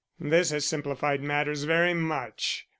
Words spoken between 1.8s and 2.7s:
much.